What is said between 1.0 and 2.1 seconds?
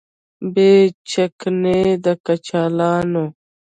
چکنۍ د